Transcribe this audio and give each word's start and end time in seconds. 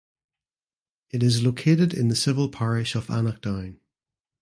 It 1.11 1.21
is 1.21 1.43
located 1.43 1.93
in 1.93 2.07
the 2.07 2.15
civil 2.15 2.49
parish 2.49 2.95
of 2.95 3.05
Annaghdown. 3.11 3.77